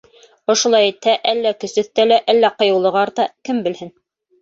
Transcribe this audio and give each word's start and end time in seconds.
Ошолай 0.53 0.89
итһә, 0.91 1.13
әллә 1.35 1.53
көс 1.65 1.77
өҫтәлә, 1.83 2.19
әллә 2.35 2.53
ҡыйыулығы 2.59 3.03
арта, 3.07 3.31
кем 3.49 3.65
белһен. 3.71 3.99